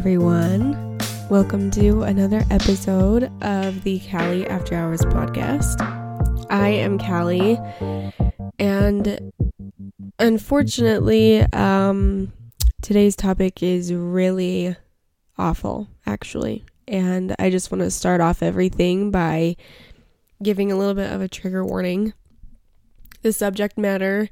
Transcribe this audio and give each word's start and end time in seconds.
everyone. 0.00 0.98
Welcome 1.28 1.70
to 1.72 2.04
another 2.04 2.42
episode 2.50 3.24
of 3.42 3.84
the 3.84 4.00
Callie 4.10 4.46
After 4.46 4.74
Hours 4.74 5.02
podcast. 5.02 5.76
I 6.48 6.70
am 6.70 6.98
Callie, 6.98 7.58
and 8.58 9.30
unfortunately, 10.18 11.42
um, 11.52 12.32
today's 12.80 13.14
topic 13.14 13.62
is 13.62 13.92
really 13.92 14.74
awful, 15.36 15.86
actually. 16.06 16.64
And 16.88 17.36
I 17.38 17.50
just 17.50 17.70
want 17.70 17.82
to 17.82 17.90
start 17.90 18.22
off 18.22 18.42
everything 18.42 19.10
by 19.10 19.54
giving 20.42 20.72
a 20.72 20.78
little 20.78 20.94
bit 20.94 21.12
of 21.12 21.20
a 21.20 21.28
trigger 21.28 21.62
warning. 21.62 22.14
The 23.20 23.34
subject 23.34 23.76
matter 23.76 24.30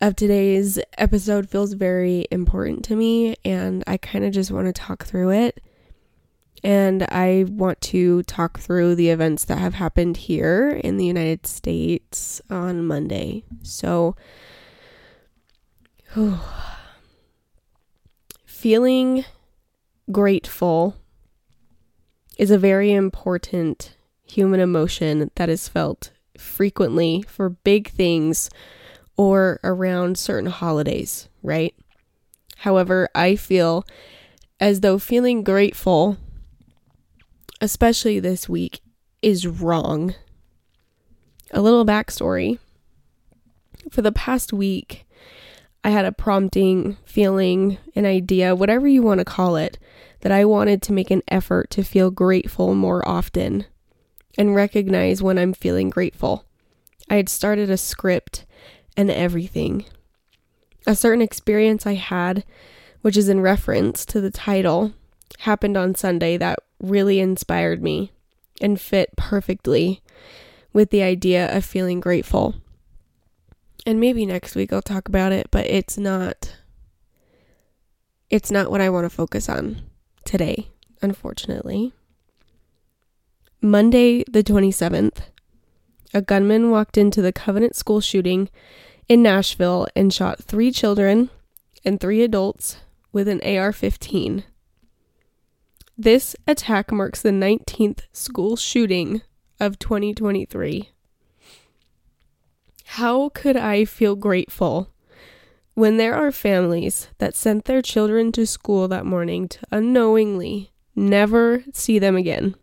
of 0.00 0.16
today's 0.16 0.78
episode 0.96 1.50
feels 1.50 1.74
very 1.74 2.26
important 2.30 2.84
to 2.86 2.96
me, 2.96 3.36
and 3.44 3.84
I 3.86 3.98
kind 3.98 4.24
of 4.24 4.32
just 4.32 4.50
want 4.50 4.66
to 4.66 4.72
talk 4.72 5.04
through 5.04 5.30
it. 5.30 5.60
And 6.62 7.04
I 7.04 7.44
want 7.48 7.80
to 7.82 8.22
talk 8.24 8.58
through 8.58 8.94
the 8.94 9.10
events 9.10 9.44
that 9.44 9.58
have 9.58 9.74
happened 9.74 10.16
here 10.16 10.70
in 10.70 10.96
the 10.96 11.06
United 11.06 11.46
States 11.46 12.40
on 12.50 12.86
Monday. 12.86 13.44
So, 13.62 14.14
feeling 18.44 19.24
grateful 20.10 20.96
is 22.36 22.50
a 22.50 22.58
very 22.58 22.92
important 22.92 23.96
human 24.26 24.60
emotion 24.60 25.30
that 25.34 25.48
is 25.48 25.68
felt 25.68 26.10
frequently 26.36 27.22
for 27.26 27.50
big 27.50 27.88
things 27.90 28.50
or 29.20 29.60
around 29.62 30.16
certain 30.16 30.48
holidays, 30.48 31.28
right? 31.42 31.74
However, 32.56 33.10
I 33.14 33.36
feel 33.36 33.84
as 34.58 34.80
though 34.80 34.98
feeling 34.98 35.44
grateful, 35.44 36.16
especially 37.60 38.18
this 38.18 38.48
week, 38.48 38.80
is 39.20 39.46
wrong. 39.46 40.14
A 41.50 41.60
little 41.60 41.84
backstory. 41.84 42.60
For 43.90 44.00
the 44.00 44.10
past 44.10 44.54
week, 44.54 45.06
I 45.84 45.90
had 45.90 46.06
a 46.06 46.12
prompting, 46.12 46.96
feeling, 47.04 47.76
an 47.94 48.06
idea, 48.06 48.56
whatever 48.56 48.88
you 48.88 49.02
want 49.02 49.18
to 49.18 49.26
call 49.26 49.56
it, 49.56 49.78
that 50.20 50.32
I 50.32 50.46
wanted 50.46 50.80
to 50.84 50.94
make 50.94 51.10
an 51.10 51.22
effort 51.28 51.68
to 51.72 51.84
feel 51.84 52.10
grateful 52.10 52.74
more 52.74 53.06
often 53.06 53.66
and 54.38 54.54
recognize 54.54 55.22
when 55.22 55.36
I'm 55.36 55.52
feeling 55.52 55.90
grateful. 55.90 56.46
I 57.10 57.16
had 57.16 57.28
started 57.28 57.68
a 57.68 57.76
script 57.76 58.46
and 59.00 59.10
everything. 59.10 59.86
A 60.86 60.94
certain 60.94 61.22
experience 61.22 61.86
I 61.86 61.94
had, 61.94 62.44
which 63.00 63.16
is 63.16 63.30
in 63.30 63.40
reference 63.40 64.04
to 64.06 64.20
the 64.20 64.30
title, 64.30 64.92
happened 65.40 65.78
on 65.78 65.94
Sunday 65.94 66.36
that 66.36 66.58
really 66.82 67.18
inspired 67.18 67.82
me 67.82 68.12
and 68.60 68.78
fit 68.78 69.16
perfectly 69.16 70.02
with 70.74 70.90
the 70.90 71.02
idea 71.02 71.56
of 71.56 71.64
feeling 71.64 71.98
grateful. 71.98 72.56
And 73.86 73.98
maybe 73.98 74.26
next 74.26 74.54
week 74.54 74.70
I'll 74.70 74.82
talk 74.82 75.08
about 75.08 75.32
it, 75.32 75.48
but 75.50 75.64
it's 75.66 75.96
not 75.96 76.56
it's 78.28 78.50
not 78.50 78.70
what 78.70 78.82
I 78.82 78.90
want 78.90 79.06
to 79.06 79.10
focus 79.10 79.48
on 79.48 79.80
today, 80.24 80.68
unfortunately. 81.00 81.94
Monday 83.62 84.24
the 84.24 84.44
27th, 84.44 85.20
a 86.12 86.20
gunman 86.20 86.70
walked 86.70 86.98
into 86.98 87.22
the 87.22 87.32
Covenant 87.32 87.76
School 87.76 88.02
shooting 88.02 88.50
in 89.10 89.24
Nashville 89.24 89.88
and 89.96 90.14
shot 90.14 90.38
three 90.38 90.70
children 90.70 91.30
and 91.84 91.98
three 91.98 92.22
adults 92.22 92.76
with 93.12 93.26
an 93.26 93.40
AR 93.44 93.72
15. 93.72 94.44
This 95.98 96.36
attack 96.46 96.92
marks 96.92 97.20
the 97.20 97.30
19th 97.30 98.02
school 98.12 98.54
shooting 98.54 99.22
of 99.58 99.80
2023. 99.80 100.90
How 102.84 103.30
could 103.30 103.56
I 103.56 103.84
feel 103.84 104.14
grateful 104.14 104.92
when 105.74 105.96
there 105.96 106.14
are 106.14 106.30
families 106.30 107.08
that 107.18 107.34
sent 107.34 107.64
their 107.64 107.82
children 107.82 108.30
to 108.30 108.46
school 108.46 108.86
that 108.86 109.04
morning 109.04 109.48
to 109.48 109.58
unknowingly 109.72 110.70
never 110.94 111.64
see 111.72 111.98
them 111.98 112.14
again? 112.14 112.54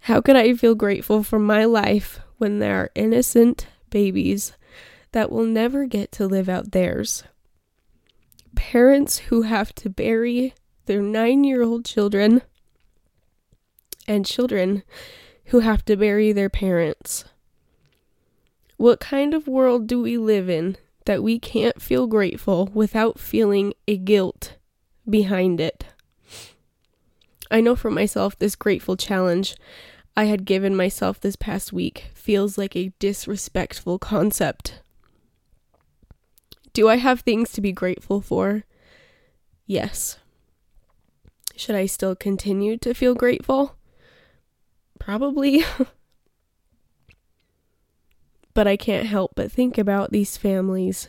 How 0.00 0.22
could 0.22 0.36
I 0.36 0.54
feel 0.54 0.74
grateful 0.74 1.22
for 1.22 1.38
my 1.38 1.66
life 1.66 2.18
when 2.38 2.60
there 2.60 2.76
are 2.76 2.90
innocent 2.94 3.66
babies 3.90 4.54
that 5.12 5.30
will 5.30 5.44
never 5.44 5.86
get 5.86 6.12
to 6.12 6.26
live 6.26 6.48
out 6.48 6.72
theirs? 6.72 7.24
Parents 8.54 9.18
who 9.18 9.42
have 9.42 9.74
to 9.76 9.88
bury 9.88 10.54
their 10.86 11.00
nine 11.00 11.44
year 11.44 11.62
old 11.62 11.84
children, 11.84 12.42
and 14.06 14.26
children 14.26 14.82
who 15.46 15.60
have 15.60 15.84
to 15.84 15.96
bury 15.96 16.32
their 16.32 16.50
parents. 16.50 17.24
What 18.76 19.00
kind 19.00 19.32
of 19.34 19.46
world 19.46 19.86
do 19.86 20.02
we 20.02 20.18
live 20.18 20.48
in 20.48 20.76
that 21.04 21.22
we 21.22 21.38
can't 21.38 21.80
feel 21.80 22.06
grateful 22.06 22.68
without 22.74 23.18
feeling 23.18 23.74
a 23.86 23.96
guilt 23.96 24.56
behind 25.08 25.60
it? 25.60 25.86
I 27.50 27.60
know 27.60 27.76
for 27.76 27.90
myself, 27.90 28.38
this 28.38 28.56
grateful 28.56 28.96
challenge 28.96 29.56
I 30.16 30.24
had 30.24 30.44
given 30.44 30.74
myself 30.76 31.20
this 31.20 31.36
past 31.36 31.72
week 31.72 32.10
feels 32.14 32.58
like 32.58 32.74
a 32.76 32.92
disrespectful 32.98 33.98
concept. 33.98 34.81
Do 36.72 36.88
I 36.88 36.96
have 36.96 37.20
things 37.20 37.52
to 37.52 37.60
be 37.60 37.72
grateful 37.72 38.20
for? 38.20 38.64
Yes. 39.66 40.18
Should 41.56 41.76
I 41.76 41.86
still 41.86 42.16
continue 42.16 42.76
to 42.78 42.94
feel 42.94 43.14
grateful? 43.14 43.76
Probably. 44.98 45.64
but 48.54 48.66
I 48.66 48.76
can't 48.76 49.06
help 49.06 49.32
but 49.34 49.52
think 49.52 49.78
about 49.78 50.12
these 50.12 50.36
families 50.36 51.08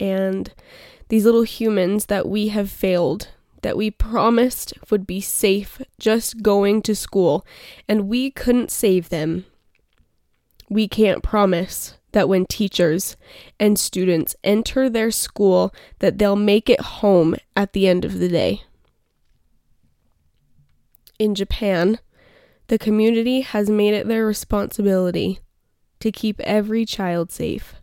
and 0.00 0.52
these 1.08 1.24
little 1.24 1.42
humans 1.42 2.06
that 2.06 2.28
we 2.28 2.48
have 2.48 2.70
failed 2.70 3.28
that 3.62 3.76
we 3.76 3.90
promised 3.90 4.74
would 4.90 5.06
be 5.06 5.20
safe 5.20 5.80
just 5.98 6.42
going 6.42 6.82
to 6.82 6.94
school, 6.94 7.46
and 7.88 8.08
we 8.08 8.30
couldn't 8.30 8.70
save 8.70 9.08
them. 9.08 9.46
We 10.68 10.86
can't 10.86 11.22
promise 11.22 11.96
that 12.14 12.28
when 12.28 12.46
teachers 12.46 13.16
and 13.58 13.76
students 13.76 14.36
enter 14.44 14.88
their 14.88 15.10
school 15.10 15.74
that 15.98 16.16
they'll 16.16 16.36
make 16.36 16.70
it 16.70 16.80
home 16.80 17.34
at 17.56 17.72
the 17.72 17.88
end 17.88 18.04
of 18.04 18.20
the 18.20 18.28
day. 18.28 18.62
In 21.18 21.34
Japan, 21.34 21.98
the 22.68 22.78
community 22.78 23.40
has 23.40 23.68
made 23.68 23.94
it 23.94 24.06
their 24.06 24.24
responsibility 24.24 25.40
to 25.98 26.12
keep 26.12 26.38
every 26.42 26.86
child 26.86 27.32
safe. 27.32 27.74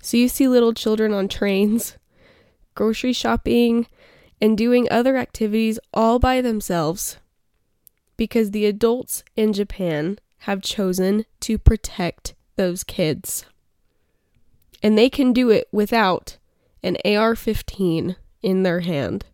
So 0.00 0.16
you 0.16 0.28
see 0.28 0.46
little 0.46 0.72
children 0.72 1.12
on 1.12 1.26
trains, 1.26 1.98
grocery 2.76 3.12
shopping, 3.12 3.88
and 4.40 4.56
doing 4.56 4.86
other 4.88 5.16
activities 5.16 5.80
all 5.92 6.20
by 6.20 6.40
themselves 6.40 7.18
because 8.16 8.52
the 8.52 8.66
adults 8.66 9.24
in 9.34 9.52
Japan 9.52 10.20
have 10.38 10.62
chosen 10.62 11.24
to 11.40 11.58
protect 11.58 12.34
those 12.56 12.84
kids. 12.84 13.44
And 14.82 14.98
they 14.98 15.08
can 15.08 15.32
do 15.32 15.50
it 15.50 15.68
without 15.72 16.38
an 16.82 16.96
AR 17.04 17.36
15 17.36 18.16
in 18.42 18.62
their 18.62 18.80
hand. 18.80 19.24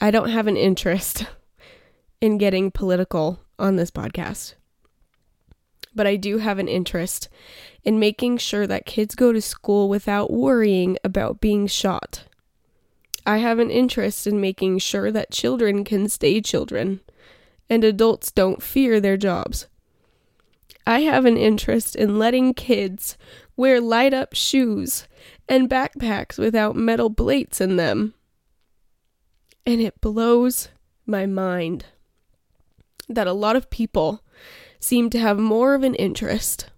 I 0.00 0.10
don't 0.10 0.28
have 0.28 0.46
an 0.46 0.56
interest 0.56 1.26
in 2.20 2.38
getting 2.38 2.70
political 2.70 3.40
on 3.58 3.76
this 3.76 3.90
podcast, 3.90 4.54
but 5.94 6.06
I 6.06 6.16
do 6.16 6.38
have 6.38 6.58
an 6.58 6.68
interest 6.68 7.28
in 7.82 7.98
making 7.98 8.38
sure 8.38 8.66
that 8.66 8.86
kids 8.86 9.14
go 9.14 9.32
to 9.32 9.40
school 9.40 9.88
without 9.88 10.30
worrying 10.32 10.98
about 11.04 11.40
being 11.40 11.66
shot 11.66 12.24
I 13.26 13.38
have 13.38 13.58
an 13.58 13.70
interest 13.70 14.26
in 14.26 14.40
making 14.40 14.78
sure 14.80 15.10
that 15.10 15.30
children 15.30 15.82
can 15.82 16.08
stay 16.08 16.42
children 16.42 17.00
and 17.70 17.82
adults 17.82 18.30
don't 18.30 18.62
fear 18.62 19.00
their 19.00 19.16
jobs. 19.16 19.66
I 20.86 21.00
have 21.00 21.24
an 21.24 21.36
interest 21.36 21.96
in 21.96 22.18
letting 22.18 22.54
kids 22.54 23.16
wear 23.56 23.80
light 23.80 24.12
up 24.12 24.34
shoes 24.34 25.06
and 25.48 25.70
backpacks 25.70 26.38
without 26.38 26.76
metal 26.76 27.10
plates 27.10 27.60
in 27.60 27.76
them. 27.76 28.14
And 29.64 29.80
it 29.80 30.00
blows 30.00 30.68
my 31.06 31.26
mind 31.26 31.86
that 33.08 33.26
a 33.26 33.32
lot 33.32 33.56
of 33.56 33.70
people 33.70 34.22
seem 34.78 35.08
to 35.10 35.18
have 35.18 35.38
more 35.38 35.74
of 35.74 35.82
an 35.82 35.94
interest 35.94 36.70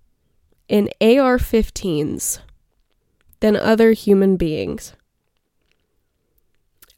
in 0.69 0.89
AR 1.01 1.39
15s 1.39 2.39
than 3.41 3.57
other 3.57 3.93
human 3.93 4.37
beings. 4.37 4.93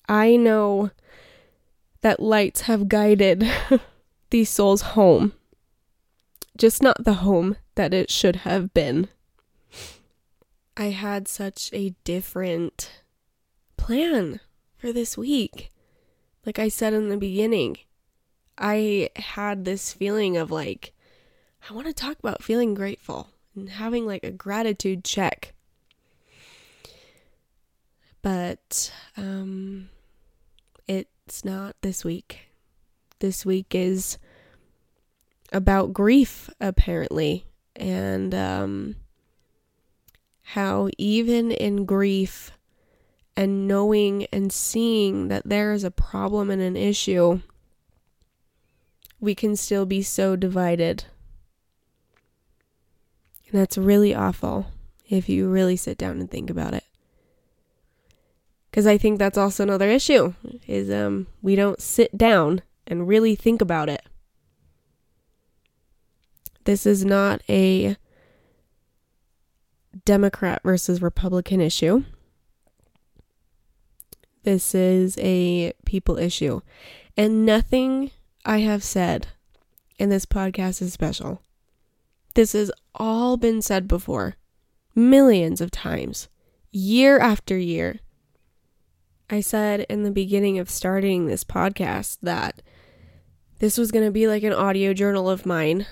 I 0.09 0.37
know 0.37 0.91
that 2.01 2.21
lights 2.21 2.63
have 2.63 2.89
guided 2.89 3.51
these 4.31 4.49
souls 4.49 4.83
home, 4.83 5.33
just 6.59 6.83
not 6.83 7.05
the 7.05 7.15
home 7.15 7.57
that 7.77 7.95
it 7.95 8.11
should 8.11 8.37
have 8.37 8.75
been. 8.75 9.09
I 10.77 10.91
had 10.91 11.27
such 11.27 11.71
a 11.73 11.95
different 12.05 12.91
plan 13.77 14.41
for 14.77 14.93
this 14.93 15.17
week. 15.17 15.73
Like 16.45 16.59
I 16.59 16.69
said 16.69 16.93
in 16.93 17.09
the 17.09 17.17
beginning, 17.17 17.79
I 18.57 19.11
had 19.17 19.65
this 19.65 19.93
feeling 19.93 20.37
of 20.37 20.51
like, 20.51 20.93
I 21.69 21.73
want 21.73 21.87
to 21.87 21.93
talk 21.93 22.19
about 22.19 22.43
feeling 22.43 22.75
grateful 22.75 23.29
and 23.55 23.71
having 23.71 24.07
like 24.07 24.25
a 24.25 24.31
gratitude 24.31 25.05
check. 25.05 25.55
But 28.23 28.93
um, 29.17 29.91
it's 30.87 31.45
not 31.45 31.77
this 31.83 32.05
week. 32.05 32.51
This 33.21 33.45
week 33.47 33.75
is 33.75 34.19
about 35.53 35.93
grief, 35.93 36.51
apparently, 36.61 37.47
and 37.75 38.35
um, 38.35 38.97
how 40.43 40.89
even 40.99 41.51
in 41.51 41.85
grief 41.85 42.53
and 43.37 43.69
knowing 43.69 44.27
and 44.33 44.53
seeing 44.53 45.29
that 45.29 45.49
there 45.49 45.73
is 45.73 45.85
a 45.85 45.91
problem 45.91 46.51
and 46.51 46.61
an 46.61 46.77
issue, 46.77 47.41
we 49.21 49.35
can 49.35 49.55
still 49.57 49.87
be 49.87 50.03
so 50.03 50.37
divided. 50.37 51.05
And 53.51 53.61
that's 53.61 53.79
really 53.79 54.15
awful 54.15 54.67
if 55.09 55.29
you 55.29 55.49
really 55.49 55.77
sit 55.77 55.97
down 55.97 56.19
and 56.19 56.31
think 56.31 56.51
about 56.51 56.75
it. 56.75 56.85
Cuz 58.73 58.87
I 58.87 58.99
think 58.99 59.19
that's 59.19 59.39
also 59.39 59.63
another 59.63 59.89
issue 59.89 60.35
is 60.67 60.91
um 60.91 61.27
we 61.41 61.57
don't 61.57 61.81
sit 61.81 62.17
down 62.19 62.63
and 62.87 63.07
really 63.07 63.35
think 63.35 63.63
about 63.63 63.89
it. 63.89 64.03
This 66.69 66.85
is 66.85 67.03
not 67.03 67.41
a 67.49 67.97
Democrat 70.05 70.61
versus 70.63 71.01
Republican 71.01 71.63
issue. 71.63 72.05
This 74.43 74.75
is 74.75 75.17
a 75.17 75.73
people 75.87 76.19
issue. 76.19 76.61
And 77.17 77.47
nothing 77.47 78.11
I 78.45 78.59
have 78.59 78.85
said 78.85 79.29
in 79.99 80.11
this 80.11 80.27
podcast 80.27 80.83
is 80.83 80.93
special. 80.93 81.41
This 82.35 82.53
has 82.53 82.71
all 82.95 83.39
been 83.39 83.63
said 83.63 83.89
before, 83.89 84.37
millions 84.95 85.63
of 85.63 85.71
times, 85.71 86.29
year 86.71 87.19
after 87.19 87.57
year. 87.57 88.01
I 89.31 89.41
said 89.41 89.87
in 89.89 90.03
the 90.03 90.11
beginning 90.11 90.59
of 90.59 90.69
starting 90.69 91.29
this 91.29 91.45
podcast 91.45 92.19
that 92.21 92.61
this 93.59 93.79
was 93.79 93.91
going 93.91 94.05
to 94.05 94.13
be 94.13 94.29
like 94.29 94.43
an 94.43 94.53
audio 94.53 94.93
journal 94.93 95.31
of 95.31 95.47
mine. 95.47 95.87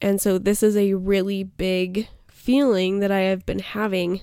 And 0.00 0.20
so 0.20 0.38
this 0.38 0.62
is 0.62 0.76
a 0.76 0.94
really 0.94 1.42
big 1.42 2.08
feeling 2.28 3.00
that 3.00 3.10
I 3.10 3.20
have 3.20 3.46
been 3.46 3.60
having. 3.60 4.20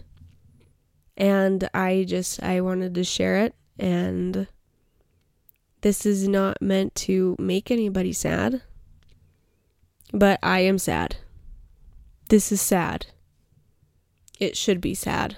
And 1.17 1.69
I 1.73 2.05
just, 2.07 2.41
I 2.41 2.61
wanted 2.61 2.95
to 2.95 3.03
share 3.03 3.37
it. 3.37 3.55
And 3.77 4.47
this 5.81 6.05
is 6.05 6.27
not 6.27 6.61
meant 6.61 6.95
to 6.95 7.35
make 7.39 7.71
anybody 7.71 8.13
sad. 8.13 8.61
But 10.11 10.39
I 10.43 10.59
am 10.59 10.77
sad. 10.77 11.17
This 12.29 12.51
is 12.51 12.61
sad. 12.61 13.07
It 14.39 14.55
should 14.55 14.79
be 14.79 14.93
sad. 14.93 15.37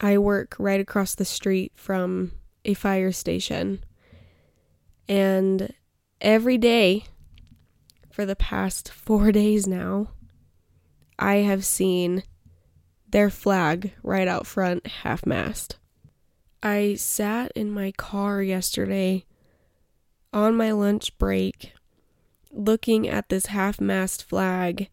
I 0.00 0.18
work 0.18 0.56
right 0.58 0.80
across 0.80 1.14
the 1.14 1.24
street 1.24 1.72
from 1.74 2.32
a 2.64 2.74
fire 2.74 3.12
station. 3.12 3.84
And 5.08 5.74
every 6.20 6.56
day 6.56 7.04
for 8.10 8.26
the 8.26 8.36
past 8.36 8.90
four 8.90 9.32
days 9.32 9.66
now, 9.66 10.08
I 11.18 11.36
have 11.36 11.64
seen 11.64 12.22
their 13.08 13.30
flag 13.30 13.92
right 14.02 14.28
out 14.28 14.46
front, 14.46 14.86
half 14.86 15.26
mast. 15.26 15.76
I 16.62 16.94
sat 16.94 17.52
in 17.54 17.70
my 17.70 17.92
car 17.92 18.42
yesterday 18.42 19.24
on 20.32 20.56
my 20.56 20.72
lunch 20.72 21.16
break 21.18 21.72
looking 22.52 23.08
at 23.08 23.28
this 23.28 23.46
half 23.46 23.80
mast 23.80 24.24
flag 24.24 24.88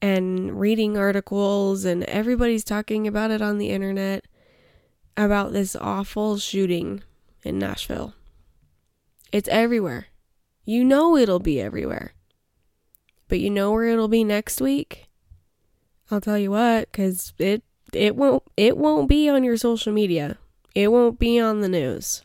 and 0.00 0.58
reading 0.58 0.96
articles, 0.96 1.84
and 1.84 2.04
everybody's 2.04 2.64
talking 2.64 3.06
about 3.06 3.30
it 3.30 3.42
on 3.42 3.58
the 3.58 3.70
internet 3.70 4.24
about 5.16 5.52
this 5.52 5.74
awful 5.74 6.38
shooting 6.38 7.02
in 7.42 7.58
Nashville. 7.58 8.14
It's 9.32 9.48
everywhere. 9.48 10.06
You 10.64 10.84
know 10.84 11.16
it'll 11.16 11.40
be 11.40 11.60
everywhere. 11.60 12.12
But 13.28 13.40
you 13.40 13.50
know 13.50 13.72
where 13.72 13.84
it'll 13.84 14.08
be 14.08 14.24
next 14.24 14.60
week? 14.60 15.08
I'll 16.10 16.20
tell 16.20 16.38
you 16.38 16.50
what, 16.50 16.90
cuz 16.92 17.34
it 17.38 17.62
it 17.92 18.16
won't 18.16 18.42
it 18.56 18.76
won't 18.76 19.08
be 19.08 19.28
on 19.28 19.44
your 19.44 19.56
social 19.56 19.92
media. 19.92 20.38
It 20.74 20.90
won't 20.90 21.18
be 21.18 21.38
on 21.38 21.60
the 21.60 21.68
news. 21.68 22.22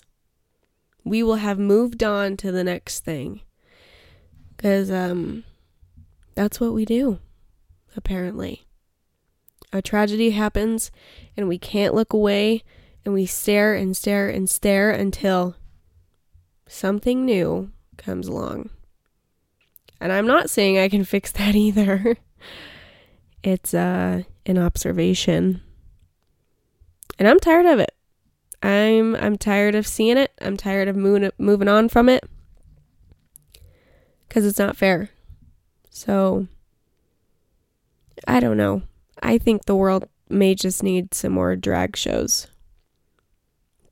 We 1.03 1.21
will 1.21 1.35
have 1.35 1.59
moved 1.59 2.03
on 2.03 2.37
to 2.37 2.51
the 2.51 2.63
next 2.63 3.01
thing. 3.01 3.41
Cuz 4.57 4.89
um 4.89 5.43
that's 6.35 6.59
what 6.59 6.73
we 6.73 6.85
do 6.85 7.19
apparently. 7.95 8.65
A 9.71 9.81
tragedy 9.81 10.31
happens 10.31 10.91
and 11.35 11.47
we 11.47 11.57
can't 11.57 11.95
look 11.95 12.13
away 12.13 12.63
and 13.03 13.13
we 13.13 13.25
stare 13.25 13.75
and 13.75 13.97
stare 13.97 14.29
and 14.29 14.49
stare 14.49 14.91
until 14.91 15.55
something 16.67 17.25
new 17.25 17.71
comes 17.97 18.27
along. 18.27 18.69
And 20.03 20.11
I'm 20.11 20.27
not 20.27 20.49
saying 20.49 20.77
I 20.77 20.89
can 20.89 21.05
fix 21.05 21.31
that 21.39 21.55
either. 21.55 22.17
it's 23.41 23.73
uh 23.73 24.23
an 24.45 24.57
observation. 24.57 25.61
And 27.17 27.27
I'm 27.27 27.39
tired 27.39 27.65
of 27.65 27.79
it. 27.79 27.95
I'm 28.61 29.15
I'm 29.15 29.37
tired 29.37 29.75
of 29.75 29.87
seeing 29.87 30.17
it. 30.17 30.31
I'm 30.41 30.57
tired 30.57 30.89
of 30.89 30.97
moving 30.97 31.31
moving 31.37 31.69
on 31.69 31.87
from 31.87 32.09
it. 32.09 32.25
Cuz 34.29 34.45
it's 34.45 34.59
not 34.59 34.75
fair. 34.75 35.09
So 35.89 36.47
I 38.27 38.41
don't 38.41 38.57
know. 38.57 38.81
I 39.21 39.37
think 39.37 39.63
the 39.63 39.75
world 39.75 40.09
may 40.27 40.53
just 40.53 40.83
need 40.83 41.13
some 41.13 41.31
more 41.31 41.55
drag 41.55 41.95
shows. 41.95 42.47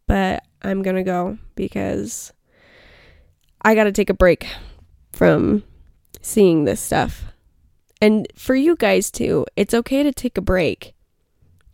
But 0.08 0.44
I'm 0.62 0.82
going 0.82 0.98
to 0.98 1.04
go 1.04 1.38
because 1.56 2.34
I 3.62 3.76
got 3.76 3.86
to 3.86 3.92
take 3.94 4.10
a 4.10 4.14
break 4.14 4.46
from 5.14 5.64
seeing 6.22 6.66
this 6.66 6.80
stuff. 6.80 7.26
And 8.02 8.28
for 8.36 8.56
you 8.56 8.76
guys 8.76 9.12
too, 9.12 9.46
it's 9.56 9.74
okay 9.74 10.04
to 10.04 10.12
take 10.12 10.38
a 10.38 10.42
break 10.42 10.94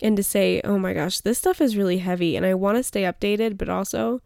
and 0.02 0.18
to 0.18 0.24
say, 0.24 0.62
oh 0.64 0.78
my 0.78 0.94
gosh, 0.94 1.20
this 1.20 1.38
stuff 1.38 1.62
is 1.62 1.78
really 1.78 2.00
heavy 2.00 2.36
and 2.36 2.46
I 2.46 2.54
want 2.54 2.78
to 2.78 2.84
stay 2.84 3.04
updated, 3.04 3.58
but 3.58 3.70
also 3.70 4.22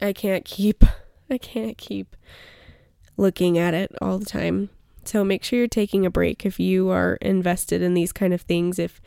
I 0.00 0.12
can't 0.12 0.44
keep 0.44 0.84
I 1.30 1.36
can't 1.36 1.76
keep 1.76 2.16
looking 3.16 3.58
at 3.58 3.74
it 3.74 3.94
all 4.00 4.18
the 4.18 4.24
time. 4.24 4.70
So 5.04 5.24
make 5.24 5.44
sure 5.44 5.58
you're 5.58 5.68
taking 5.68 6.06
a 6.06 6.10
break 6.10 6.46
if 6.46 6.58
you 6.58 6.90
are 6.90 7.14
invested 7.16 7.82
in 7.82 7.94
these 7.94 8.12
kind 8.12 8.32
of 8.32 8.42
things. 8.42 8.78
If 8.78 9.00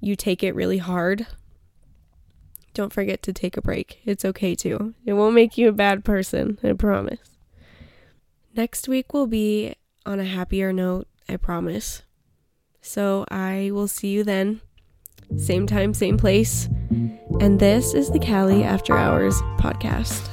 you 0.00 0.16
take 0.16 0.42
it 0.42 0.54
really 0.54 0.78
hard, 0.78 1.26
don't 2.74 2.92
forget 2.92 3.22
to 3.24 3.32
take 3.32 3.56
a 3.56 3.62
break. 3.62 4.00
It's 4.04 4.24
okay 4.24 4.54
too. 4.54 4.94
It 5.04 5.12
won't 5.12 5.34
make 5.34 5.58
you 5.58 5.68
a 5.68 5.72
bad 5.72 6.04
person, 6.04 6.58
I 6.62 6.72
promise. 6.72 7.18
Next 8.56 8.88
week 8.88 9.12
will 9.12 9.26
be 9.26 9.74
on 10.04 10.18
a 10.18 10.24
happier 10.24 10.72
note, 10.72 11.06
I 11.28 11.36
promise. 11.36 12.02
So 12.80 13.24
I 13.30 13.70
will 13.72 13.88
see 13.88 14.08
you 14.08 14.24
then. 14.24 14.60
Same 15.36 15.66
time, 15.66 15.94
same 15.94 16.18
place. 16.18 16.68
And 17.40 17.60
this 17.60 17.94
is 17.94 18.10
the 18.10 18.18
Callie 18.18 18.64
After 18.64 18.96
Hours 18.96 19.34
podcast. 19.58 20.28